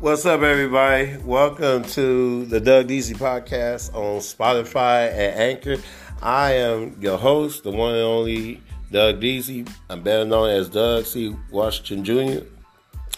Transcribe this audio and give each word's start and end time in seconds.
What's 0.00 0.24
up, 0.24 0.40
everybody? 0.40 1.18
Welcome 1.26 1.84
to 1.90 2.46
the 2.46 2.58
Doug 2.58 2.88
Deasy 2.88 3.14
podcast 3.14 3.94
on 3.94 4.20
Spotify 4.20 5.10
and 5.12 5.38
Anchor. 5.38 5.76
I 6.22 6.52
am 6.52 6.96
your 6.98 7.18
host, 7.18 7.64
the 7.64 7.70
one 7.70 7.96
and 7.96 8.02
only 8.02 8.62
Doug 8.90 9.20
Deasy. 9.20 9.66
I'm 9.90 10.00
better 10.00 10.24
known 10.24 10.48
as 10.48 10.70
Doug 10.70 11.04
C. 11.04 11.36
Washington 11.50 12.02
Jr. 12.02 12.46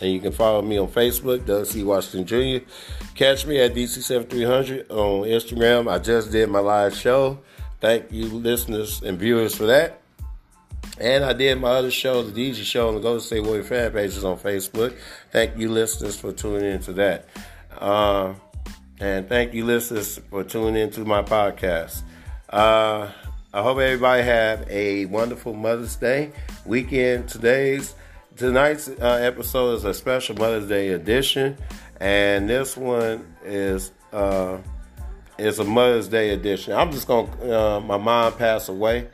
And 0.01 0.13
you 0.13 0.19
can 0.19 0.33
follow 0.33 0.61
me 0.61 0.77
on 0.77 0.89
Facebook, 0.89 1.47
Doug 1.47 1.67
C. 1.67 1.85
Washington 1.85 2.27
Jr. 2.27 2.67
Catch 3.15 3.47
me 3.47 3.61
at 3.61 3.75
DC7300 3.75 4.91
on 4.91 5.29
Instagram. 5.29 5.89
I 5.89 6.01
just 6.01 6.33
did 6.33 6.51
my 6.51 6.59
live 6.59 6.97
show. 6.97 7.39
Thank 7.81 8.11
you, 8.11 8.27
listeners 8.27 9.05
and 9.05 9.21
viewers, 9.21 9.55
for 9.55 9.67
that. 9.67 10.02
And 11.03 11.25
I 11.25 11.33
did 11.33 11.61
my 11.61 11.71
other 11.71 11.91
show, 11.91 12.23
the 12.23 12.31
DJ 12.31 12.63
show 12.63 12.87
on 12.87 12.95
the 12.95 13.01
Golden 13.01 13.21
State 13.21 13.43
Warrior 13.43 13.65
fan 13.65 13.91
pages 13.91 14.23
on 14.23 14.39
Facebook. 14.39 14.97
Thank 15.33 15.59
you, 15.59 15.69
listeners, 15.69 16.15
for 16.15 16.33
tuning 16.33 16.71
into 16.71 16.93
that. 16.93 17.27
Uh, 17.77 18.35
and 19.01 19.29
thank 19.29 19.53
you, 19.53 19.65
listeners, 19.65 20.21
for 20.31 20.45
tuning 20.45 20.81
into 20.81 21.05
my 21.05 21.23
podcast. 21.23 22.03
Uh, 22.49 23.11
I 23.53 23.63
hope 23.63 23.79
everybody 23.79 24.23
have 24.23 24.65
a 24.71 25.07
wonderful 25.07 25.55
Mother's 25.55 25.97
Day 25.97 26.31
weekend. 26.65 27.29
Today's 27.29 27.97
tonight's 28.37 28.87
uh, 28.87 29.19
episode 29.21 29.79
is 29.79 29.85
a 29.85 29.95
special 29.95 30.37
Mother's 30.37 30.69
Day 30.69 30.91
edition, 30.91 31.57
and 31.99 32.49
this 32.49 32.77
one 32.77 33.35
is 33.45 33.91
uh, 34.13 34.59
is 35.37 35.59
a 35.59 35.65
Mother's 35.65 36.07
Day 36.07 36.31
edition. 36.31 36.75
I'm 36.75 36.93
just 36.93 37.09
gonna. 37.09 37.29
Uh, 37.43 37.81
my 37.81 37.97
mom 37.97 38.35
passed 38.35 38.69
away. 38.69 39.09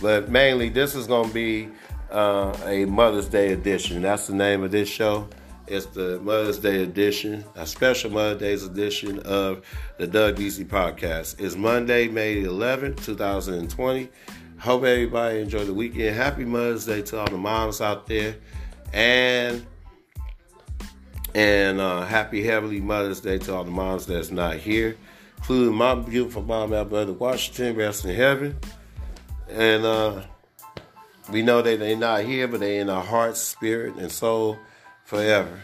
But 0.00 0.30
mainly, 0.30 0.68
this 0.68 0.94
is 0.94 1.06
going 1.06 1.28
to 1.28 1.34
be 1.34 1.68
uh, 2.10 2.56
a 2.66 2.84
Mother's 2.86 3.28
Day 3.28 3.52
edition. 3.52 4.02
That's 4.02 4.26
the 4.26 4.34
name 4.34 4.62
of 4.62 4.70
this 4.70 4.88
show. 4.88 5.28
It's 5.66 5.86
the 5.86 6.18
Mother's 6.20 6.58
Day 6.58 6.82
edition, 6.82 7.44
a 7.54 7.66
special 7.66 8.10
Mother's 8.10 8.38
Day 8.40 8.66
edition 8.66 9.20
of 9.20 9.64
the 9.96 10.06
Doug 10.06 10.36
Deasy 10.36 10.64
podcast. 10.64 11.40
It's 11.40 11.54
Monday, 11.54 12.08
May 12.08 12.42
11th, 12.42 13.04
2020. 13.04 14.08
Hope 14.58 14.84
everybody 14.84 15.40
enjoyed 15.40 15.66
the 15.66 15.74
weekend. 15.74 16.16
Happy 16.16 16.44
Mother's 16.44 16.84
Day 16.84 17.02
to 17.02 17.20
all 17.20 17.26
the 17.26 17.38
moms 17.38 17.80
out 17.80 18.06
there. 18.06 18.36
And 18.92 19.64
and 21.34 21.80
uh, 21.80 22.02
happy 22.04 22.42
Heavenly 22.42 22.80
Mother's 22.80 23.20
Day 23.20 23.38
to 23.38 23.54
all 23.54 23.64
the 23.64 23.70
moms 23.70 24.06
that's 24.06 24.30
not 24.30 24.56
here, 24.56 24.96
including 25.38 25.74
my 25.74 25.94
beautiful 25.94 26.42
mom, 26.42 26.74
Alberta 26.74 27.12
Washington, 27.12 27.76
rest 27.76 28.04
in 28.04 28.14
heaven. 28.14 28.58
And 29.52 29.84
uh, 29.84 30.22
we 31.30 31.42
know 31.42 31.60
that 31.60 31.78
they're 31.78 31.94
not 31.96 32.24
here, 32.24 32.48
but 32.48 32.60
they're 32.60 32.80
in 32.80 32.88
our 32.88 33.02
heart, 33.02 33.36
spirit, 33.36 33.96
and 33.96 34.10
soul 34.10 34.56
forever. 35.04 35.60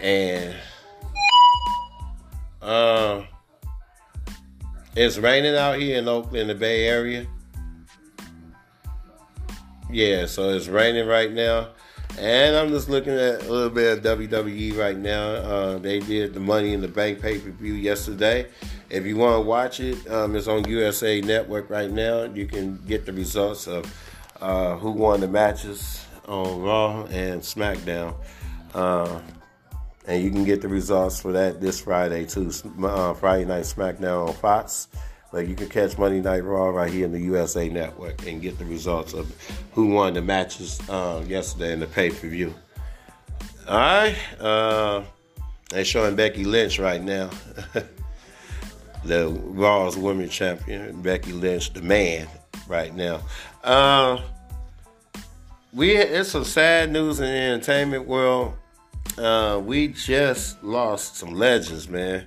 And 0.00 0.54
uh, 2.60 3.22
it's 4.94 5.16
raining 5.16 5.56
out 5.56 5.78
here 5.78 5.98
in 5.98 6.06
Oakland, 6.06 6.50
the 6.50 6.54
Bay 6.54 6.86
Area. 6.86 7.26
Yeah, 9.90 10.26
so 10.26 10.50
it's 10.50 10.68
raining 10.68 11.06
right 11.06 11.32
now. 11.32 11.68
And 12.18 12.56
I'm 12.56 12.68
just 12.68 12.88
looking 12.88 13.14
at 13.14 13.42
a 13.42 13.50
little 13.50 13.70
bit 13.70 13.98
of 13.98 14.18
WWE 14.18 14.76
right 14.76 14.96
now. 14.96 15.28
Uh, 15.28 15.78
they 15.78 15.98
did 15.98 16.34
the 16.34 16.40
Money 16.40 16.72
in 16.72 16.80
the 16.80 16.88
Bank 16.88 17.20
pay 17.20 17.38
per 17.38 17.50
view 17.50 17.72
yesterday. 17.74 18.46
If 18.90 19.06
you 19.06 19.16
want 19.16 19.42
to 19.42 19.48
watch 19.48 19.80
it, 19.80 20.06
um, 20.10 20.36
it's 20.36 20.46
on 20.46 20.68
USA 20.68 21.20
Network 21.20 21.70
right 21.70 21.90
now. 21.90 22.24
You 22.24 22.46
can 22.46 22.76
get 22.86 23.06
the 23.06 23.12
results 23.12 23.66
of 23.66 23.92
uh, 24.40 24.76
who 24.76 24.90
won 24.90 25.20
the 25.20 25.28
matches 25.28 26.04
on 26.28 26.60
Raw 26.60 27.04
and 27.06 27.40
SmackDown. 27.40 28.14
Uh, 28.74 29.20
and 30.06 30.22
you 30.22 30.30
can 30.30 30.44
get 30.44 30.60
the 30.60 30.68
results 30.68 31.20
for 31.20 31.32
that 31.32 31.60
this 31.60 31.80
Friday 31.80 32.26
too. 32.26 32.50
Uh, 32.82 33.14
Friday 33.14 33.44
Night 33.44 33.64
SmackDown 33.64 34.28
on 34.28 34.34
Fox. 34.34 34.88
But 35.32 35.48
you 35.48 35.54
can 35.54 35.68
catch 35.70 35.96
Monday 35.96 36.20
Night 36.20 36.44
Raw 36.44 36.68
right 36.68 36.92
here 36.92 37.06
in 37.06 37.12
the 37.12 37.20
USA 37.20 37.68
Network 37.68 38.26
and 38.26 38.42
get 38.42 38.58
the 38.58 38.66
results 38.66 39.14
of 39.14 39.34
who 39.72 39.86
won 39.86 40.12
the 40.12 40.20
matches 40.20 40.78
uh, 40.90 41.24
yesterday 41.26 41.72
in 41.72 41.80
the 41.80 41.86
pay 41.86 42.10
per 42.10 42.28
view. 42.28 42.54
All 43.66 43.78
right, 43.78 44.16
uh, 44.38 45.02
they're 45.70 45.84
showing 45.84 46.16
Becky 46.16 46.44
Lynch 46.44 46.78
right 46.78 47.02
now. 47.02 47.30
the 49.04 49.28
Raw's 49.28 49.96
Women 49.96 50.28
Champion, 50.28 51.00
Becky 51.00 51.32
Lynch, 51.32 51.72
the 51.72 51.80
man, 51.80 52.28
right 52.68 52.94
now. 52.94 53.22
Uh, 53.64 54.20
we 55.72 55.96
it's 55.96 56.30
some 56.30 56.44
sad 56.44 56.92
news 56.92 57.20
in 57.20 57.26
the 57.26 57.32
entertainment 57.32 58.06
world. 58.06 58.54
Uh, 59.16 59.60
we 59.64 59.88
just 59.88 60.62
lost 60.62 61.16
some 61.16 61.32
legends, 61.32 61.88
man. 61.88 62.26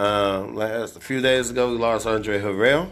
Um, 0.00 0.54
last 0.54 0.96
a 0.96 1.00
few 1.00 1.20
days 1.20 1.50
ago, 1.50 1.70
we 1.72 1.76
lost 1.76 2.06
Andre 2.06 2.40
Harrell. 2.40 2.90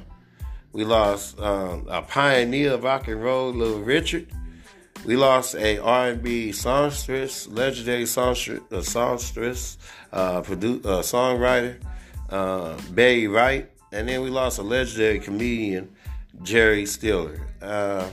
We 0.75 0.85
lost 0.85 1.41
um, 1.41 1.87
a 1.89 2.03
pioneer 2.03 2.75
of 2.75 2.85
rock 2.85 3.09
and 3.09 3.23
roll, 3.23 3.51
Little 3.51 3.81
Richard. 3.81 4.27
We 5.07 5.17
lost 5.17 5.55
a 5.55 5.79
R&B 5.79 6.53
songstress, 6.53 7.49
legendary 7.49 8.05
songstress, 8.05 8.61
uh, 8.71 8.83
songstress, 8.83 9.79
uh, 10.13 10.43
produ- 10.43 10.85
uh, 10.85 11.01
songwriter 11.01 11.81
uh, 12.29 12.77
Wright, 12.95 13.71
and 13.91 14.07
then 14.07 14.21
we 14.21 14.29
lost 14.29 14.59
a 14.59 14.63
legendary 14.63 15.19
comedian, 15.19 15.89
Jerry 16.43 16.85
Stiller. 16.85 17.41
Uh, 17.63 18.07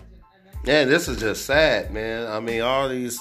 man, 0.66 0.88
this 0.88 1.09
is 1.09 1.19
just 1.19 1.45
sad, 1.45 1.91
man. 1.91 2.27
I 2.27 2.39
mean, 2.39 2.62
all 2.62 2.88
these 2.88 3.19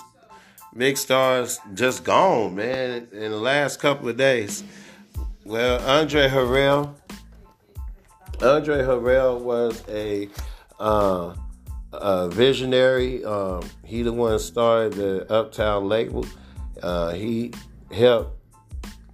big 0.77 0.97
stars 0.97 1.59
just 1.75 2.05
gone, 2.05 2.55
man, 2.55 3.09
in 3.11 3.33
the 3.33 3.41
last 3.41 3.81
couple 3.81 4.09
of 4.09 4.17
days. 4.17 4.63
Well, 5.45 5.79
Andre 5.87 6.29
Harrell, 6.29 6.95
Andre 8.41 8.79
Harrell 8.79 9.41
was 9.41 9.83
a, 9.91 10.31
uh, 10.81 11.35
a 11.93 12.31
visionary. 12.31 13.23
Um, 13.27 13.63
he 13.85 14.01
the 14.01 14.13
one 14.13 14.39
started 14.39 14.95
the 14.95 15.31
Uptown 15.31 15.87
label. 15.87 16.27
Uh, 16.83 17.13
he 17.13 17.53
helped 17.93 18.39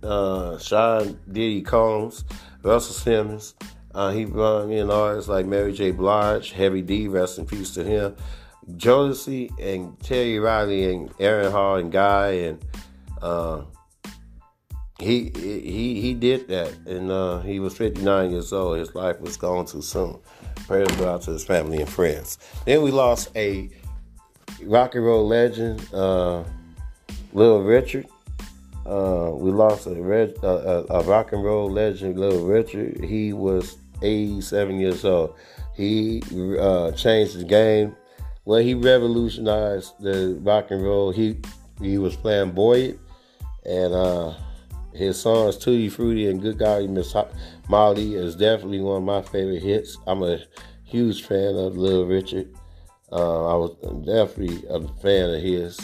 uh, 0.05 0.57
Sean 0.59 1.19
Diddy 1.33 1.63
Combs, 1.63 2.25
Russell 2.63 2.95
Simmons. 2.95 3.55
Uh, 3.93 4.13
he 4.13 4.25
brought 4.25 4.71
in 4.71 4.89
artists 4.89 5.29
like 5.29 5.47
Mary 5.47 5.73
J. 5.73 5.91
Blige, 5.91 6.53
Heavy 6.53 6.81
D, 6.81 7.09
rest 7.09 7.39
in 7.39 7.47
peace 7.47 7.73
to 7.75 7.83
him. 7.83 8.15
Jodeci 8.77 9.51
and 9.59 9.99
Teddy 9.99 10.39
Riley 10.39 10.95
and 10.95 11.11
Aaron 11.19 11.51
Hall 11.51 11.75
and 11.75 11.91
Guy 11.91 12.29
and 12.29 12.65
uh, 13.21 13.63
he 15.01 15.31
he 15.35 16.01
he 16.01 16.15
did 16.15 16.49
that 16.49 16.75
and 16.87 17.11
uh, 17.11 17.41
he 17.41 17.61
was 17.61 17.77
59 17.77 18.31
years 18.31 18.53
old. 18.53 18.79
His 18.79 18.95
life 18.95 19.21
was 19.21 19.37
gone 19.37 19.67
too 19.67 19.83
soon. 19.83 20.19
Prayers 20.67 20.91
go 20.97 21.13
out 21.13 21.23
to 21.23 21.33
his 21.33 21.45
family 21.45 21.79
and 21.79 21.89
friends. 21.89 22.39
Then 22.65 22.83
we 22.83 22.91
lost 22.91 23.31
a 23.35 23.71
rock 24.65 24.95
and 24.95 25.05
roll 25.05 25.27
legend, 25.27 25.87
uh, 25.93 26.45
Little 27.33 27.63
Richard. 27.63 28.07
Uh, 28.87 29.31
we 29.35 29.51
lost 29.51 29.87
a, 29.87 29.95
red, 29.95 30.35
a, 30.43 30.85
a, 30.91 31.03
rock 31.05 31.33
and 31.33 31.45
roll 31.45 31.71
legend, 31.71 32.19
Little 32.19 32.47
Richard. 32.47 33.05
He 33.05 33.33
was 33.33 33.77
87 34.03 34.81
years 34.81 35.05
old. 35.05 35.35
He 35.77 36.23
uh, 36.59 36.91
changed 36.93 37.39
the 37.39 37.45
game. 37.45 37.95
Well, 38.45 38.61
he 38.61 38.75
revolutionized 38.75 39.93
the 40.01 40.39
rock 40.43 40.71
and 40.71 40.83
roll. 40.83 41.13
He 41.13 41.39
he 41.81 41.99
was 41.99 42.15
flamboyant, 42.17 42.99
and 43.65 43.95
uh, 43.95 44.35
his 44.93 45.21
songs 45.21 45.57
"Tutti 45.57 45.89
Frutti" 45.89 46.29
and 46.29 46.41
"Good 46.41 46.59
Golly 46.59 46.89
Miss 46.89 47.15
Molly" 47.69 48.15
is 48.15 48.37
definitely 48.37 48.81
one 48.81 48.99
of 48.99 49.03
my 49.03 49.23
favorite 49.23 49.63
hits. 49.63 49.97
I'm 50.07 50.23
a 50.23 50.41
huge 50.85 51.25
fan 51.25 51.57
of 51.57 51.77
Little 51.77 52.07
Richard. 52.07 52.55
Uh, 53.13 53.53
I 53.53 53.55
was 53.57 53.77
definitely 54.05 54.65
a 54.69 54.81
fan 55.01 55.35
of 55.35 55.43
his. 55.43 55.81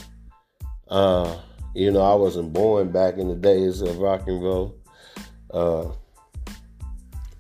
Uh, 0.89 1.39
you 1.75 1.91
know, 1.91 2.01
I 2.01 2.15
wasn't 2.15 2.53
born 2.53 2.91
back 2.91 3.19
in 3.19 3.29
the 3.29 3.35
days 3.35 3.81
of 3.81 3.99
rock 3.99 4.27
and 4.27 4.43
roll, 4.43 4.77
uh, 5.53 5.89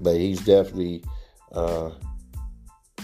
but 0.00 0.16
he's 0.16 0.44
definitely, 0.44 1.04
uh, 1.52 1.90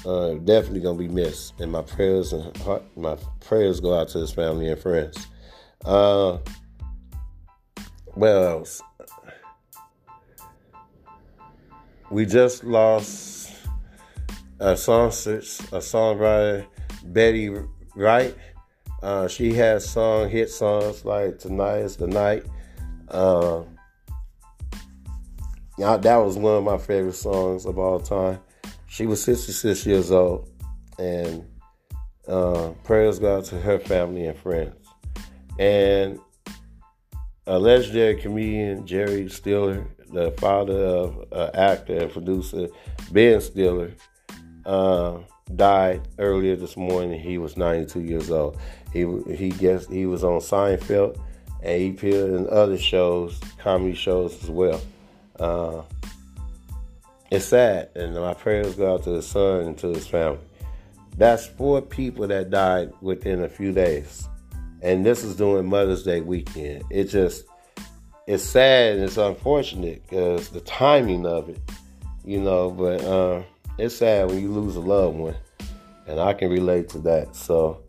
uh, 0.05 0.35
definitely 0.35 0.81
gonna 0.81 0.99
be 0.99 1.09
missed. 1.09 1.55
And 1.61 1.73
my 1.73 1.82
prayers 1.82 2.32
and 2.32 2.56
heart, 2.59 2.82
my 2.97 3.17
prayers 3.41 3.81
go 3.81 3.99
out 3.99 4.09
to 4.11 4.19
his 4.19 4.32
family 4.32 4.69
and 4.69 4.81
friends. 4.81 5.26
Else? 8.20 8.82
We 12.11 12.26
just 12.26 12.62
lost 12.62 13.53
a 14.61 14.76
songstress, 14.76 15.61
a 15.73 15.79
songwriter, 15.79 16.67
Betty 17.05 17.50
Wright. 17.97 18.37
Uh, 19.03 19.26
she 19.26 19.55
has 19.55 19.88
song 19.88 20.29
hit 20.29 20.50
songs 20.50 21.05
like 21.05 21.38
"Tonight 21.38 21.79
Is 21.79 21.97
the 21.97 22.06
Night." 22.06 22.44
Uh, 23.09 23.62
that 25.79 26.17
was 26.17 26.37
one 26.37 26.56
of 26.56 26.64
my 26.64 26.79
favorite 26.79 27.14
songs 27.14 27.67
of 27.67 27.79
all 27.79 27.99
time. 27.99 28.38
She 28.87 29.06
was 29.06 29.25
66 29.25 29.87
years 29.87 30.11
old, 30.12 30.49
and 30.99 31.44
uh, 32.29 32.73
prayers 32.85 33.19
go 33.19 33.38
out 33.38 33.47
to 33.47 33.59
her 33.61 33.79
family 33.79 34.26
and 34.26 34.38
friends. 34.38 34.76
And 35.59 36.20
a 37.47 37.59
legendary 37.59 38.17
comedian, 38.17 38.87
Jerry 38.87 39.29
Stiller, 39.29 39.87
the 40.12 40.31
father 40.33 40.85
of 40.85 41.25
uh, 41.33 41.50
actor 41.55 41.99
and 41.99 42.12
producer 42.12 42.69
Ben 43.11 43.41
Stiller, 43.41 43.93
uh, 44.65 45.19
died 45.56 46.06
earlier 46.19 46.56
this 46.56 46.77
morning. 46.77 47.19
He 47.19 47.39
was 47.39 47.56
92 47.56 48.00
years 48.00 48.31
old. 48.31 48.59
He 48.93 49.06
he 49.35 49.50
guessed 49.50 49.91
he 49.91 50.06
was 50.06 50.23
on 50.23 50.41
Seinfeld, 50.41 51.19
and 51.62 51.81
he 51.81 51.91
appeared 51.91 52.31
in 52.31 52.49
other 52.49 52.79
shows, 52.79 53.41
comedy 53.59 53.95
shows 53.95 54.43
as 54.43 54.50
well. 54.50 54.81
Uh, 55.41 55.83
it's 57.31 57.47
sad, 57.47 57.88
and 57.95 58.15
my 58.15 58.35
prayers 58.35 58.75
go 58.75 58.95
out 58.95 59.05
to 59.05 59.11
his 59.11 59.27
son 59.27 59.61
and 59.62 59.79
to 59.79 59.88
his 59.88 60.06
family. 60.06 60.38
That's 61.17 61.47
four 61.47 61.81
people 61.81 62.27
that 62.29 62.50
died 62.50 62.93
within 63.00 63.43
a 63.43 63.49
few 63.49 63.73
days, 63.73 64.29
and 64.82 65.06
this 65.06 65.23
is 65.23 65.37
during 65.37 65.67
Mother's 65.67 66.02
Day 66.02 66.20
weekend. 66.20 66.84
It 66.90 67.05
just 67.05 67.44
it's 68.26 68.43
sad 68.43 68.96
and 68.96 69.05
it's 69.05 69.17
unfortunate 69.17 70.02
because 70.02 70.49
the 70.50 70.61
timing 70.61 71.26
of 71.26 71.49
it, 71.49 71.61
you 72.25 72.40
know. 72.40 72.70
But 72.70 73.02
uh, 73.05 73.43
it's 73.79 73.96
sad 73.96 74.29
when 74.29 74.40
you 74.40 74.50
lose 74.50 74.76
a 74.76 74.81
loved 74.81 75.17
one, 75.17 75.37
and 76.06 76.20
I 76.20 76.34
can 76.34 76.50
relate 76.50 76.88
to 76.90 76.99
that. 77.00 77.34
So 77.37 77.82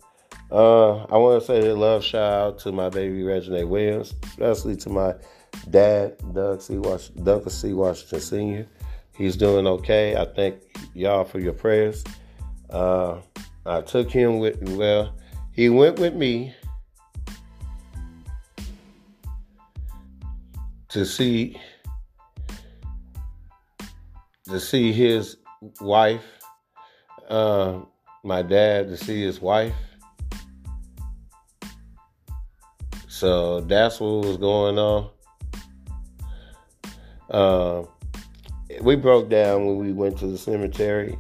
uh, 0.52 1.04
I 1.06 1.18
want 1.18 1.42
to 1.42 1.48
say 1.48 1.68
a 1.68 1.76
love 1.76 2.04
shout 2.04 2.34
out 2.34 2.60
to 2.60 2.72
my 2.72 2.90
baby 2.90 3.22
Reginae 3.22 3.68
Williams, 3.68 4.14
especially 4.24 4.76
to 4.78 4.90
my 4.90 5.16
dad 5.70 6.16
Doug 6.34 6.62
C. 6.62 6.76
Douglas 6.76 7.60
C. 7.60 7.74
Washington 7.74 8.20
Sr. 8.20 8.68
He's 9.16 9.36
doing 9.36 9.68
okay. 9.68 10.16
I 10.16 10.26
thank 10.26 10.56
y'all 10.94 11.24
for 11.24 11.40
your 11.40 11.54
prayers. 11.54 12.04
Uh, 12.70 13.18
I 13.66 13.82
took 13.82 14.12
him 14.12 14.40
with 14.40 14.62
well, 14.70 15.16
he 15.52 15.70
went 15.70 16.00
with 16.00 16.16
me 16.16 16.54
to 20.94 21.08
see 21.08 21.60
to 24.46 24.60
see 24.60 24.94
his 24.94 25.38
wife, 25.82 26.24
uh, 27.30 27.80
my 28.24 28.44
dad 28.44 28.90
to 28.90 28.98
see 28.98 29.24
his 29.24 29.42
wife. 29.42 29.74
So 33.08 33.62
that's 33.62 34.00
what 34.00 34.26
was 34.26 34.38
going 34.38 34.78
on. 34.78 35.10
Uh, 37.32 37.84
we 38.82 38.96
broke 38.96 39.30
down 39.30 39.66
when 39.66 39.78
we 39.78 39.94
went 39.94 40.20
to 40.20 40.28
the 40.28 40.38
cemetery 40.38 41.18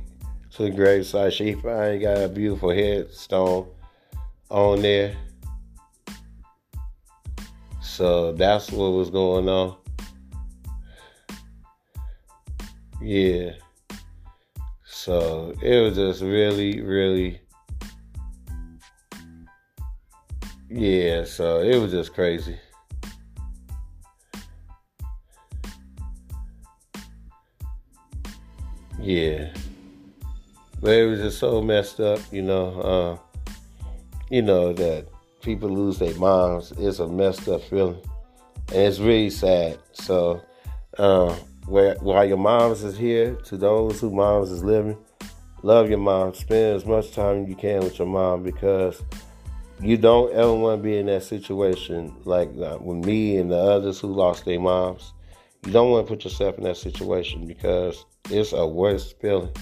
to 0.51 0.63
the 0.63 0.69
gravesite. 0.69 1.31
She 1.31 1.53
finally 1.53 1.97
got 1.97 2.17
a 2.17 2.29
beautiful 2.29 2.69
headstone 2.69 3.67
on 4.49 4.83
there. 4.83 5.15
So 7.93 8.31
that's 8.31 8.71
what 8.71 8.87
was 8.87 9.11
going 9.11 9.47
on. 9.47 9.77
Yeah. 12.99 13.51
So 14.83 15.53
it 15.61 15.79
was 15.79 15.95
just 15.95 16.23
really, 16.23 16.81
really. 16.81 17.39
Yeah, 20.71 21.23
so 21.25 21.59
it 21.59 21.77
was 21.77 21.91
just 21.91 22.15
crazy. 22.15 22.57
Yeah. 28.99 29.53
But 30.81 30.93
it 30.93 31.05
was 31.07 31.19
just 31.19 31.37
so 31.37 31.61
messed 31.61 31.99
up, 31.99 32.21
you 32.31 32.41
know. 32.41 32.81
Uh, 32.81 33.17
you 34.31 34.41
know 34.41 34.73
that 34.73 35.12
people 35.43 35.69
lose 35.69 35.99
their 35.99 36.15
moms. 36.15 36.71
It's 36.77 36.99
a 36.99 37.07
messed 37.07 37.47
up 37.47 37.61
feeling, 37.63 38.01
and 38.69 38.81
it's 38.81 38.99
really 38.99 39.29
sad. 39.29 39.77
So, 39.91 40.41
uh, 40.97 41.35
where 41.67 41.95
while 41.95 42.25
your 42.25 42.37
moms 42.37 42.83
is 42.83 42.97
here, 42.97 43.35
to 43.45 43.57
those 43.57 43.99
who 43.99 44.09
moms 44.09 44.49
is 44.49 44.63
living, 44.63 44.97
love 45.61 45.89
your 45.89 45.99
mom. 45.99 46.33
Spend 46.33 46.75
as 46.75 46.85
much 46.85 47.11
time 47.11 47.47
you 47.47 47.55
can 47.55 47.81
with 47.81 47.99
your 47.99 48.07
mom 48.07 48.43
because 48.43 49.03
you 49.79 49.97
don't 49.97 50.33
ever 50.33 50.53
want 50.53 50.79
to 50.79 50.83
be 50.83 50.97
in 50.97 51.07
that 51.07 51.23
situation 51.23 52.15
like 52.25 52.49
uh, 52.57 52.77
with 52.79 53.05
me 53.05 53.37
and 53.37 53.51
the 53.51 53.57
others 53.57 53.99
who 53.99 54.07
lost 54.07 54.45
their 54.45 54.59
moms. 54.59 55.13
You 55.65 55.71
don't 55.71 55.91
want 55.91 56.07
to 56.07 56.13
put 56.13 56.23
yourself 56.23 56.57
in 56.57 56.63
that 56.63 56.77
situation 56.77 57.47
because 57.47 58.05
it's 58.29 58.53
a 58.53 58.65
worse 58.65 59.13
feeling. 59.13 59.53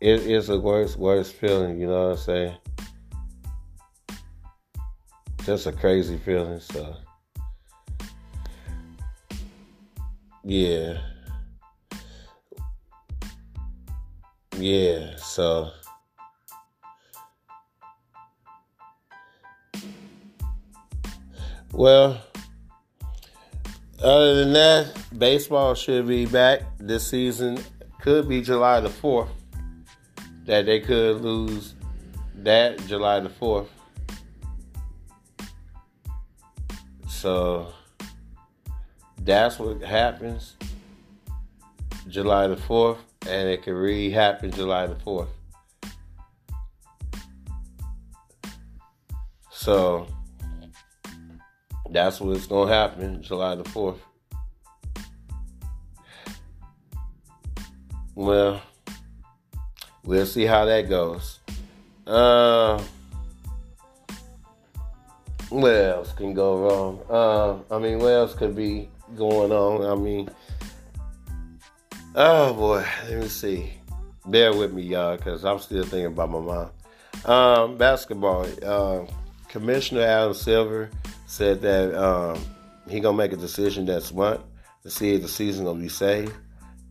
It 0.00 0.20
is 0.26 0.50
a 0.50 0.58
worse, 0.58 0.96
worse 0.96 1.30
feeling. 1.30 1.80
You 1.80 1.86
know 1.86 2.08
what 2.08 2.18
I'm 2.18 2.24
saying? 2.24 2.56
Just 5.44 5.66
a 5.66 5.72
crazy 5.72 6.16
feeling. 6.16 6.58
So, 6.58 6.96
yeah, 10.42 10.98
yeah. 14.58 15.16
So. 15.16 15.70
Well, 21.72 22.22
other 24.00 24.36
than 24.36 24.52
that, 24.52 24.96
baseball 25.18 25.74
should 25.74 26.06
be 26.06 26.24
back 26.24 26.62
this 26.78 27.06
season. 27.06 27.58
Could 28.00 28.28
be 28.28 28.40
July 28.42 28.80
the 28.80 28.88
4th. 28.88 29.28
That 30.44 30.66
they 30.66 30.78
could 30.80 31.20
lose 31.20 31.74
that 32.36 32.78
July 32.86 33.20
the 33.20 33.28
4th. 33.28 33.66
So 37.24 37.68
that's 39.22 39.58
what 39.58 39.80
happens 39.80 40.56
July 42.06 42.48
the 42.48 42.56
4th, 42.56 42.98
and 43.26 43.48
it 43.48 43.62
could 43.62 43.72
really 43.72 44.10
happen 44.10 44.50
July 44.50 44.86
the 44.86 44.94
4th. 44.96 45.28
So 49.50 50.06
that's 51.88 52.20
what's 52.20 52.46
going 52.46 52.68
to 52.68 52.74
happen 52.74 53.22
July 53.22 53.54
the 53.54 53.64
4th. 53.64 54.00
Well, 58.14 58.60
we'll 60.04 60.26
see 60.26 60.44
how 60.44 60.66
that 60.66 60.90
goes. 60.90 61.38
Uh, 62.06 62.82
what 65.60 65.74
else 65.74 66.12
can 66.12 66.34
go 66.34 66.58
wrong? 66.58 67.00
Uh, 67.08 67.74
I 67.74 67.78
mean, 67.78 67.98
what 67.98 68.08
else 68.08 68.34
could 68.34 68.56
be 68.56 68.88
going 69.16 69.52
on? 69.52 69.84
I 69.86 69.94
mean, 69.94 70.28
oh 72.14 72.52
boy, 72.54 72.84
let 73.08 73.20
me 73.20 73.28
see. 73.28 73.72
Bear 74.26 74.54
with 74.54 74.72
me, 74.72 74.82
y'all, 74.82 75.16
because 75.16 75.44
I'm 75.44 75.58
still 75.58 75.84
thinking 75.84 76.06
about 76.06 76.30
my 76.30 76.40
mom. 76.40 76.70
Um, 77.24 77.78
basketball. 77.78 78.46
Uh, 78.62 79.06
Commissioner 79.48 80.00
Adam 80.00 80.34
Silver 80.34 80.90
said 81.26 81.62
that 81.62 81.94
um, 81.94 82.44
he 82.88 83.00
gonna 83.00 83.16
make 83.16 83.32
a 83.32 83.36
decision 83.36 83.84
next 83.84 84.12
month 84.12 84.40
to 84.82 84.90
see 84.90 85.14
if 85.14 85.22
the 85.22 85.28
season 85.28 85.64
gonna 85.64 85.78
be 85.78 85.88
saved. 85.88 86.32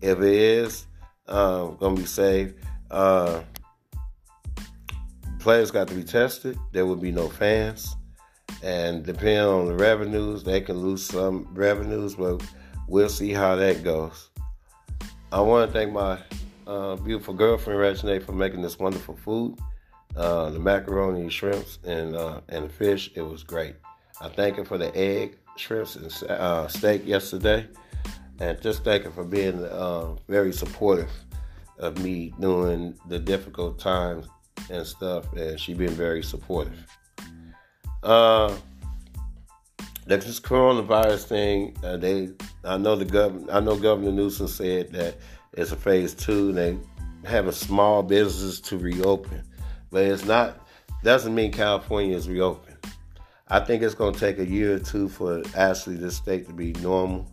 If 0.01 0.19
it 0.19 0.23
is 0.23 0.85
um, 1.27 1.77
gonna 1.79 1.95
be 1.95 2.05
saved, 2.05 2.55
uh, 2.89 3.41
players 5.39 5.71
got 5.71 5.89
to 5.89 5.95
be 5.95 6.03
tested. 6.03 6.57
There 6.71 6.85
will 6.85 6.95
be 6.95 7.11
no 7.11 7.27
fans, 7.27 7.95
and 8.63 9.03
depending 9.03 9.39
on 9.39 9.67
the 9.67 9.75
revenues, 9.75 10.43
they 10.43 10.61
can 10.61 10.77
lose 10.77 11.03
some 11.03 11.47
revenues, 11.51 12.15
but 12.15 12.41
we'll 12.87 13.09
see 13.09 13.33
how 13.33 13.55
that 13.57 13.83
goes. 13.83 14.29
I 15.31 15.41
want 15.41 15.69
to 15.69 15.73
thank 15.77 15.91
my 15.91 16.19
uh, 16.65 16.95
beautiful 16.95 17.33
girlfriend 17.33 17.79
Reginae 17.79 18.23
for 18.23 18.31
making 18.31 18.61
this 18.61 18.79
wonderful 18.79 19.17
food. 19.17 19.57
Uh, 20.15 20.51
the 20.51 20.59
macaroni, 20.59 21.27
shrimps, 21.27 21.79
and 21.83 22.15
uh, 22.15 22.39
and 22.49 22.71
fish. 22.71 23.11
It 23.15 23.23
was 23.23 23.43
great. 23.43 23.75
I 24.21 24.29
thank 24.29 24.57
her 24.57 24.65
for 24.65 24.77
the 24.77 24.95
egg, 24.95 25.37
shrimps, 25.57 25.95
and 25.95 26.29
uh, 26.29 26.67
steak 26.67 27.05
yesterday. 27.05 27.67
And 28.39 28.61
just 28.61 28.83
thank 28.83 29.03
her 29.03 29.11
for 29.11 29.23
being 29.23 29.63
uh, 29.63 30.15
very 30.27 30.53
supportive 30.53 31.11
of 31.79 31.97
me 32.03 32.31
during 32.39 32.93
the 33.07 33.17
difficult 33.17 33.79
times 33.79 34.27
and 34.69 34.85
stuff. 34.85 35.31
And 35.33 35.59
she's 35.59 35.77
been 35.77 35.89
very 35.89 36.21
supportive. 36.21 36.85
Uh, 38.03 38.53
this 40.05 40.39
coronavirus 40.39 41.23
thing, 41.23 41.77
uh, 41.83 41.97
they 41.97 42.29
I 42.63 42.77
know 42.77 42.95
the 42.95 43.05
government 43.05 43.49
I 43.51 43.59
know 43.59 43.77
Governor 43.77 44.11
Newsom 44.11 44.47
said 44.47 44.91
that 44.91 45.15
it's 45.53 45.71
a 45.71 45.75
phase 45.75 46.13
two 46.13 46.49
and 46.49 46.57
they 46.57 46.77
having 47.23 47.51
small 47.53 48.03
businesses 48.03 48.59
to 48.61 48.77
reopen. 48.77 49.43
But 49.89 50.03
it's 50.03 50.25
not 50.25 50.67
doesn't 51.03 51.33
mean 51.33 51.51
California 51.51 52.15
is 52.15 52.27
reopened. 52.27 52.77
I 53.47 53.59
think 53.59 53.83
it's 53.83 53.95
going 53.95 54.13
to 54.13 54.19
take 54.19 54.39
a 54.39 54.45
year 54.45 54.75
or 54.75 54.79
two 54.79 55.07
for 55.07 55.43
actually 55.55 55.97
this 55.97 56.15
state 56.15 56.47
to 56.47 56.53
be 56.53 56.73
normal. 56.73 57.31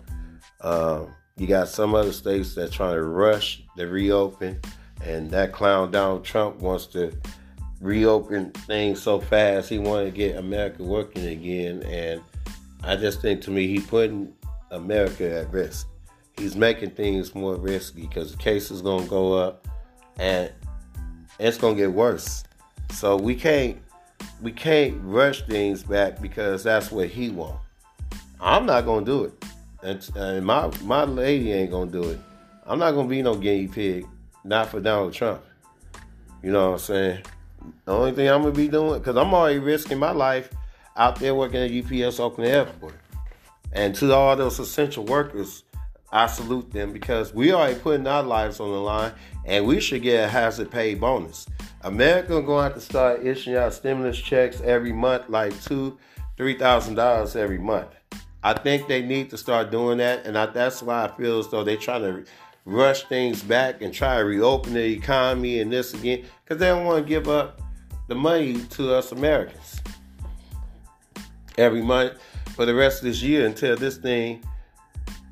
Um, 0.60 1.14
you 1.36 1.46
got 1.46 1.68
some 1.68 1.94
other 1.94 2.12
states 2.12 2.54
that 2.54 2.72
trying 2.72 2.94
to 2.94 3.02
rush 3.02 3.62
to 3.76 3.86
reopen, 3.86 4.60
and 5.02 5.30
that 5.30 5.52
clown 5.52 5.90
Donald 5.90 6.24
Trump 6.24 6.56
wants 6.56 6.86
to 6.88 7.12
reopen 7.80 8.50
things 8.52 9.02
so 9.02 9.20
fast. 9.20 9.68
He 9.68 9.78
wanted 9.78 10.06
to 10.06 10.10
get 10.10 10.36
America 10.36 10.82
working 10.82 11.26
again, 11.26 11.82
and 11.84 12.20
I 12.84 12.96
just 12.96 13.20
think 13.20 13.40
to 13.42 13.50
me 13.50 13.66
he 13.66 13.80
putting 13.80 14.32
America 14.70 15.40
at 15.40 15.52
risk. 15.52 15.88
He's 16.36 16.56
making 16.56 16.90
things 16.90 17.34
more 17.34 17.56
risky 17.56 18.02
because 18.02 18.32
the 18.32 18.38
case 18.38 18.70
is 18.70 18.82
gonna 18.82 19.06
go 19.06 19.32
up, 19.32 19.66
and 20.18 20.50
it's 21.38 21.58
gonna 21.58 21.76
get 21.76 21.92
worse. 21.92 22.44
So 22.92 23.16
we 23.16 23.34
can't 23.34 23.78
we 24.40 24.52
can't 24.52 24.98
rush 25.02 25.42
things 25.42 25.82
back 25.82 26.20
because 26.20 26.62
that's 26.62 26.90
what 26.90 27.08
he 27.08 27.30
wants. 27.30 27.60
I'm 28.40 28.66
not 28.66 28.86
gonna 28.86 29.04
do 29.04 29.24
it, 29.24 29.44
and, 29.82 30.10
and 30.16 30.46
my 30.46 30.70
my 30.82 31.04
lady 31.04 31.52
ain't 31.52 31.70
gonna 31.70 31.90
do 31.90 32.04
it. 32.04 32.20
I'm 32.66 32.78
not 32.78 32.92
gonna 32.92 33.08
be 33.08 33.22
no 33.22 33.34
guinea 33.34 33.68
pig, 33.68 34.06
not 34.44 34.68
for 34.68 34.80
Donald 34.80 35.12
Trump. 35.12 35.42
You 36.42 36.52
know 36.52 36.70
what 36.70 36.72
I'm 36.74 36.78
saying? 36.78 37.22
The 37.84 37.92
only 37.92 38.12
thing 38.12 38.28
I'm 38.28 38.42
gonna 38.42 38.54
be 38.54 38.68
doing, 38.68 38.98
because 38.98 39.16
I'm 39.16 39.34
already 39.34 39.58
risking 39.58 39.98
my 39.98 40.12
life 40.12 40.50
out 40.96 41.16
there 41.18 41.34
working 41.34 41.60
at 41.60 41.70
UPS 41.70 42.20
Oakland 42.20 42.50
Airport. 42.50 42.94
And 43.72 43.94
to 43.96 44.12
all 44.12 44.36
those 44.36 44.58
essential 44.58 45.04
workers, 45.04 45.64
I 46.12 46.26
salute 46.26 46.72
them 46.72 46.92
because 46.92 47.32
we 47.32 47.52
already 47.52 47.78
putting 47.78 48.06
our 48.06 48.22
lives 48.22 48.58
on 48.58 48.70
the 48.70 48.80
line, 48.80 49.12
and 49.44 49.66
we 49.66 49.80
should 49.80 50.02
get 50.02 50.24
a 50.24 50.28
hazard 50.28 50.70
pay 50.70 50.94
bonus. 50.94 51.46
America 51.82 52.42
gonna 52.42 52.64
have 52.64 52.74
to 52.74 52.80
start 52.80 53.24
issuing 53.24 53.56
out 53.56 53.72
stimulus 53.72 54.18
checks 54.18 54.60
every 54.60 54.92
month, 54.92 55.28
like 55.28 55.58
two, 55.62 55.98
three 56.36 56.58
thousand 56.58 56.96
dollars 56.96 57.36
every 57.36 57.58
month. 57.58 57.88
I 58.42 58.54
think 58.54 58.88
they 58.88 59.02
need 59.02 59.30
to 59.30 59.36
start 59.36 59.70
doing 59.70 59.98
that, 59.98 60.26
and 60.26 60.36
I, 60.36 60.46
that's 60.46 60.82
why 60.82 61.04
I 61.04 61.16
feel 61.16 61.38
as 61.38 61.48
though 61.48 61.62
they're 61.62 61.76
trying 61.76 62.02
to 62.02 62.24
rush 62.64 63.04
things 63.04 63.42
back 63.42 63.82
and 63.82 63.92
try 63.92 64.18
to 64.18 64.24
reopen 64.24 64.74
the 64.74 64.84
economy 64.84 65.60
and 65.60 65.72
this 65.72 65.94
again 65.94 66.24
because 66.44 66.58
they 66.58 66.66
don't 66.66 66.84
want 66.84 67.04
to 67.04 67.08
give 67.08 67.28
up 67.28 67.60
the 68.08 68.14
money 68.14 68.60
to 68.66 68.94
us 68.94 69.12
Americans 69.12 69.80
every 71.58 71.82
month 71.82 72.14
for 72.54 72.66
the 72.66 72.74
rest 72.74 72.98
of 72.98 73.04
this 73.04 73.22
year 73.22 73.46
until 73.46 73.76
this 73.76 73.96
thing 73.96 74.42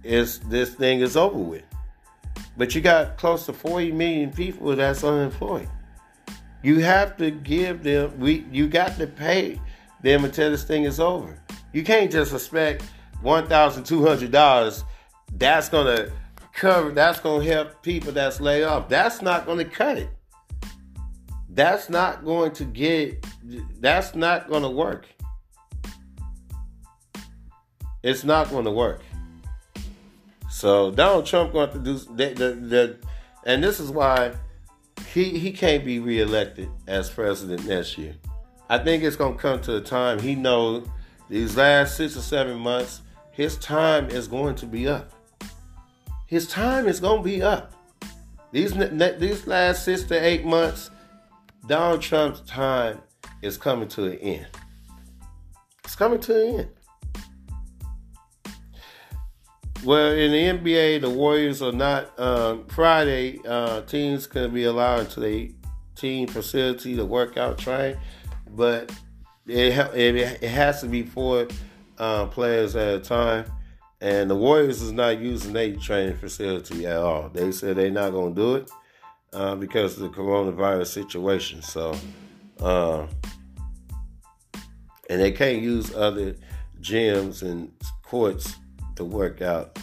is 0.04 0.38
this 0.40 0.74
thing 0.74 1.00
is 1.00 1.16
over 1.16 1.38
with. 1.38 1.64
But 2.56 2.74
you 2.74 2.80
got 2.80 3.18
close 3.18 3.46
to 3.46 3.52
40 3.52 3.92
million 3.92 4.32
people 4.32 4.74
that's 4.74 5.04
unemployed. 5.04 5.68
You 6.62 6.80
have 6.80 7.16
to 7.18 7.30
give 7.30 7.82
them 7.82 8.18
we 8.18 8.46
you 8.50 8.68
got 8.68 8.96
to 8.96 9.06
pay 9.06 9.60
them 10.02 10.24
until 10.24 10.50
this 10.50 10.64
thing 10.64 10.84
is 10.84 11.00
over. 11.00 11.40
You 11.72 11.84
can't 11.84 12.10
just 12.10 12.32
expect 12.32 12.84
$1,200 13.22 14.84
that's 15.34 15.68
going 15.68 15.86
to 15.86 16.12
cover, 16.58 16.90
that's 16.90 17.20
going 17.20 17.46
to 17.46 17.52
help 17.52 17.82
people 17.82 18.12
that's 18.12 18.40
laid 18.40 18.64
off. 18.64 18.88
That's 18.88 19.22
not 19.22 19.46
going 19.46 19.58
to 19.58 19.64
cut 19.64 19.98
it. 19.98 20.10
That's 21.48 21.88
not 21.88 22.24
going 22.24 22.52
to 22.52 22.64
get, 22.64 23.24
that's 23.80 24.14
not 24.14 24.48
going 24.48 24.62
to 24.62 24.70
work. 24.70 25.06
It's 28.02 28.24
not 28.24 28.50
going 28.50 28.64
to 28.64 28.70
work. 28.70 29.02
So 30.50 30.90
Donald 30.90 31.26
Trump 31.26 31.52
going 31.52 31.70
to 31.70 31.78
do 31.78 31.98
the, 31.98 32.34
the, 32.34 32.54
the 32.54 32.96
and 33.44 33.62
this 33.62 33.80
is 33.80 33.90
why 33.90 34.34
he 35.12 35.38
he 35.38 35.52
can't 35.52 35.84
be 35.84 35.98
reelected 35.98 36.68
as 36.86 37.10
president 37.10 37.66
next 37.66 37.98
year. 37.98 38.14
I 38.68 38.78
think 38.78 39.02
it's 39.02 39.16
going 39.16 39.34
to 39.34 39.38
come 39.38 39.60
to 39.62 39.76
a 39.76 39.80
time 39.80 40.18
he 40.18 40.34
knows 40.34 40.86
these 41.28 41.56
last 41.56 41.96
six 41.96 42.16
or 42.16 42.20
seven 42.20 42.58
months 42.58 43.02
his 43.30 43.56
time 43.58 44.10
is 44.10 44.26
going 44.26 44.56
to 44.56 44.66
be 44.66 44.88
up. 44.88 45.12
His 46.28 46.46
time 46.46 46.86
is 46.86 47.00
going 47.00 47.22
to 47.22 47.24
be 47.24 47.42
up. 47.42 47.72
These 48.52 48.74
these 48.74 49.46
last 49.46 49.84
six 49.84 50.02
to 50.04 50.14
eight 50.14 50.44
months, 50.44 50.90
Donald 51.66 52.02
Trump's 52.02 52.40
time 52.40 53.00
is 53.40 53.56
coming 53.56 53.88
to 53.88 54.04
an 54.04 54.18
end. 54.18 54.46
It's 55.84 55.96
coming 55.96 56.20
to 56.20 56.34
an 56.34 56.60
end. 56.60 56.68
Well, 59.84 60.12
in 60.12 60.32
the 60.32 60.70
NBA, 60.70 61.00
the 61.00 61.08
Warriors 61.08 61.62
are 61.62 61.72
not. 61.72 62.18
Um, 62.20 62.66
Friday, 62.66 63.40
uh, 63.46 63.80
teams 63.82 64.26
can 64.26 64.52
be 64.52 64.64
allowed 64.64 65.00
into 65.00 65.20
the 65.20 65.54
team 65.94 66.28
facility 66.28 66.94
to 66.96 67.06
work 67.06 67.38
out, 67.38 67.56
train, 67.56 67.96
but 68.50 68.92
it, 69.46 69.78
it, 69.94 70.42
it 70.42 70.48
has 70.48 70.82
to 70.82 70.88
be 70.88 71.04
four 71.04 71.48
uh, 71.96 72.26
players 72.26 72.76
at 72.76 72.94
a 72.96 73.00
time. 73.00 73.46
And 74.00 74.30
the 74.30 74.36
Warriors 74.36 74.80
is 74.80 74.92
not 74.92 75.18
using 75.18 75.52
their 75.52 75.74
training 75.74 76.16
facility 76.18 76.86
at 76.86 76.98
all. 76.98 77.28
They 77.30 77.50
said 77.50 77.76
they're 77.76 77.90
not 77.90 78.10
going 78.10 78.34
to 78.34 78.40
do 78.40 78.54
it 78.54 78.70
uh, 79.32 79.56
because 79.56 79.94
of 79.94 80.02
the 80.02 80.08
coronavirus 80.16 80.86
situation. 80.86 81.62
So, 81.62 81.96
uh, 82.60 83.06
and 85.10 85.20
they 85.20 85.32
can't 85.32 85.60
use 85.60 85.94
other 85.94 86.36
gyms 86.80 87.42
and 87.42 87.72
courts 88.02 88.54
to 88.96 89.04
work 89.04 89.42
out. 89.42 89.78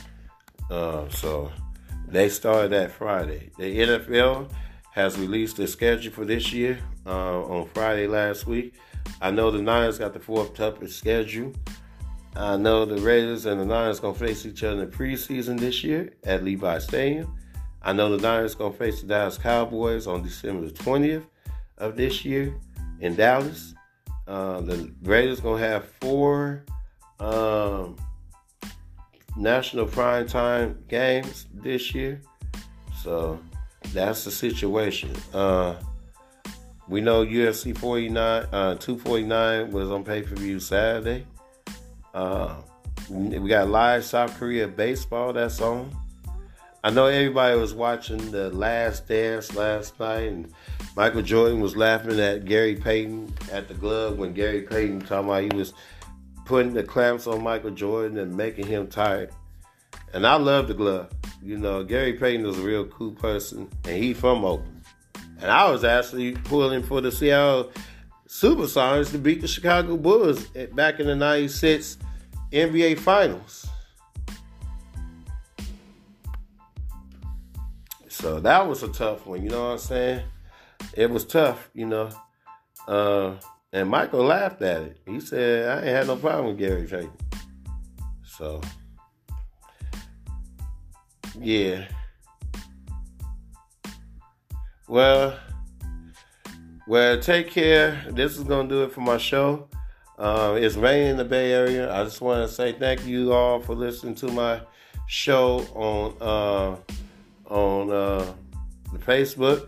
Uh, 0.69 1.10
so 1.10 1.51
they 2.07 2.29
started 2.29 2.72
that 2.72 2.91
Friday. 2.91 3.51
The 3.57 3.79
NFL 3.79 4.50
has 4.91 5.19
released 5.19 5.57
their 5.57 5.67
schedule 5.67 6.13
for 6.13 6.24
this 6.24 6.53
year 6.53 6.79
uh, 7.05 7.41
on 7.43 7.67
Friday 7.74 8.07
last 8.07 8.48
week. 8.48 8.75
I 9.22 9.31
know 9.31 9.51
the 9.51 9.62
Niners 9.62 10.00
got 10.00 10.13
the 10.13 10.19
fourth 10.19 10.53
toughest 10.53 10.98
schedule. 10.98 11.53
I 12.38 12.58
know 12.58 12.84
the 12.84 12.98
Raiders 12.98 13.46
and 13.46 13.62
the 13.62 13.65
Niners 13.65 14.01
gonna 14.01 14.13
face 14.13 14.46
each 14.46 14.63
other 14.63 14.84
in 14.84 14.89
the 14.89 14.98
preseason 14.98 15.58
this 15.58 15.84
year 15.86 16.13
at 16.25 16.44
Levi 16.44 16.80
Stadium. 16.80 17.34
I 17.82 17.94
know 17.94 18.15
the 18.15 18.22
Niners 18.22 18.56
gonna 18.56 18.74
face 18.74 19.01
the 19.01 19.08
Dallas 19.08 19.38
Cowboys 19.38 20.06
on 20.06 20.22
December 20.22 20.68
the 20.68 20.74
20th 20.74 21.24
of 21.77 21.96
this 21.96 22.25
year 22.25 22.54
in 23.00 23.15
Dallas. 23.15 23.74
Uh, 24.27 24.60
the 24.62 24.92
Raiders 25.04 25.39
gonna 25.39 25.65
have 25.65 25.88
four 26.01 26.65
um, 27.22 27.96
national 29.38 29.86
primetime 29.86 30.75
games 30.89 31.48
this 31.54 31.96
year, 31.96 32.22
so 33.01 33.39
that's 33.94 34.25
the 34.25 34.32
situation. 34.32 35.13
Uh, 35.34 35.75
we 36.89 37.00
know 37.00 37.25
UFC 37.25 37.75
49, 37.77 38.44
uh, 38.51 38.75
249 38.75 39.72
was 39.72 39.89
on 39.89 40.04
pay 40.04 40.22
per 40.22 40.36
view 40.36 40.60
Saturday. 40.60 41.25
Uh, 42.15 42.55
we 43.10 43.50
got 43.50 43.67
live 43.67 44.05
South 44.05 44.39
Korea 44.39 44.69
baseball 44.69 45.34
that's 45.34 45.60
on. 45.60 45.93
I 46.81 46.89
know 46.89 47.07
everybody 47.07 47.60
was 47.60 47.74
watching 47.74 48.31
the 48.31 48.50
Last 48.51 49.10
Dance 49.10 49.53
last 49.53 50.00
night, 50.00 50.27
and 50.27 50.53
Michael 50.95 51.24
Jordan 51.24 51.60
was 51.60 51.75
laughing 51.75 52.17
at 52.22 52.45
Gary 52.45 52.77
Payton 52.77 53.34
at 53.51 53.67
the 53.67 53.74
glove 53.74 54.17
when 54.17 54.34
Gary 54.34 54.62
Payton 54.62 55.01
talking 55.01 55.27
about 55.27 55.43
he 55.43 55.57
was 55.57 55.74
putting 56.45 56.74
the 56.74 56.84
clamps 56.84 57.27
on 57.27 57.43
Michael 57.43 57.72
Jordan 57.72 58.17
and 58.17 58.34
making 58.34 58.65
him 58.65 58.88
tired. 58.88 59.31
And 60.13 60.25
I 60.25 60.36
love 60.36 60.69
the 60.69 60.74
glove. 60.74 61.12
You 61.43 61.57
know, 61.57 61.84
Gary 61.84 62.13
Payton 62.13 62.45
is 62.45 62.57
a 62.57 62.62
real 62.62 62.86
cool 62.86 63.12
person, 63.12 63.69
and 63.84 64.01
he 64.01 64.13
from 64.13 64.45
Oakland. 64.45 64.84
And 65.41 65.51
I 65.51 65.69
was 65.69 65.84
actually 65.84 66.31
pulling 66.31 66.81
for 66.81 67.01
the 67.01 67.12
Seattle 67.12 67.74
Supersonics 68.29 69.12
to 69.12 69.17
beat 69.17 69.41
the 69.41 69.50
Chicago 69.50 69.98
Bulls 69.98 70.45
back 70.74 71.01
in 71.01 71.07
the 71.07 71.15
96 71.15 71.98
NBA 72.55 73.00
Finals. 73.00 73.67
So 78.07 78.39
that 78.39 78.65
was 78.65 78.81
a 78.81 78.88
tough 78.88 79.27
one, 79.27 79.43
you 79.43 79.50
know 79.50 79.65
what 79.65 79.71
I'm 79.74 79.77
saying? 79.77 80.25
It 80.93 81.09
was 81.09 81.25
tough, 81.25 81.69
you 81.74 81.85
know. 81.85 82.09
Uh, 82.88 83.35
and 83.74 83.89
Michael 83.89 84.24
laughed 84.24 84.62
at 84.62 84.83
it. 84.83 84.97
He 85.05 85.19
said, 85.19 85.67
I 85.67 85.75
ain't 85.79 85.97
had 85.97 86.07
no 86.07 86.15
problem 86.15 86.47
with 86.47 86.57
Gary 86.57 86.88
Payton. 86.88 87.12
So, 88.24 88.62
yeah. 91.38 91.89
Well, 94.88 95.38
well, 96.88 97.19
take 97.19 97.50
care. 97.50 98.01
This 98.12 98.38
is 98.38 98.45
going 98.45 98.69
to 98.69 98.75
do 98.75 98.83
it 98.83 98.93
for 98.93 99.01
my 99.01 99.17
show. 99.17 99.67
Uh, 100.17 100.55
it's 100.57 100.75
raining 100.75 101.12
in 101.12 101.17
the 101.17 101.25
Bay 101.25 101.51
Area. 101.51 101.93
I 101.93 102.03
just 102.05 102.22
want 102.22 102.48
to 102.48 102.53
say 102.53 102.72
thank 102.72 103.05
you 103.05 103.34
all 103.34 103.60
for 103.60 103.75
listening 103.75 104.15
to 104.15 104.27
my 104.27 104.62
show 105.07 105.60
on 105.74 106.15
uh, 106.22 107.53
on 107.53 107.91
uh, 107.91 108.34
Facebook 109.00 109.67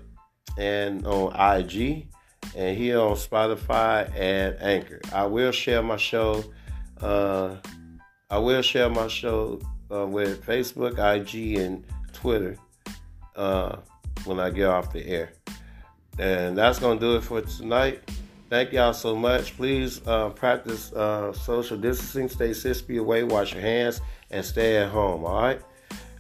and 0.58 1.06
on 1.06 1.34
IG 1.60 2.08
and 2.56 2.78
here 2.78 3.00
on 3.00 3.16
Spotify 3.16 4.10
and 4.18 4.56
Anchor. 4.62 5.02
I 5.14 5.26
will 5.26 5.52
share 5.52 5.84
my 5.84 5.98
show. 5.98 6.44
Uh, 7.02 7.56
I 8.30 8.38
will 8.38 8.62
share 8.62 8.90
my 8.90 9.08
show 9.08 9.60
uh, 9.92 10.08
with 10.08 10.46
Facebook, 10.46 10.98
IG, 10.98 11.60
and 11.60 11.84
Twitter 12.14 12.58
uh, 13.36 13.78
when 14.26 14.40
I 14.40 14.50
get 14.50 14.68
off 14.68 14.94
the 14.94 15.06
air. 15.06 15.34
And 16.18 16.58
that's 16.58 16.80
gonna 16.80 17.00
do 17.00 17.18
it 17.18 17.24
for 17.24 17.42
tonight. 17.42 18.02
Thank 18.50 18.72
y'all 18.72 18.94
so 18.94 19.16
much. 19.16 19.58
Please 19.58 20.02
uh, 20.08 20.30
practice 20.30 20.94
uh, 20.94 21.34
social 21.34 21.78
distancing. 21.78 22.30
Stay 22.30 22.54
six 22.54 22.80
feet 22.80 22.98
away. 22.98 23.24
Wash 23.24 23.54
your 23.54 23.62
hands 23.62 24.00
and 24.32 24.44
stay 24.46 24.78
at 24.78 24.90
home. 24.90 25.26
All 25.26 25.42
right. 25.42 25.62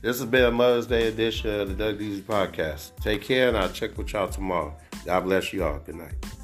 This 0.01 0.19
has 0.19 0.27
been 0.27 0.43
a 0.43 0.51
Mother's 0.51 0.87
Day 0.87 1.07
edition 1.07 1.59
of 1.59 1.69
the 1.69 1.73
Doug 1.73 1.97
Deasy 1.97 2.21
Podcast. 2.21 2.95
Take 3.01 3.23
care, 3.23 3.47
and 3.47 3.57
I'll 3.57 3.69
check 3.69 3.97
with 3.97 4.13
y'all 4.13 4.27
tomorrow. 4.27 4.75
God 5.05 5.21
bless 5.21 5.53
you 5.53 5.63
all. 5.63 5.79
Good 5.79 5.95
night. 5.95 6.36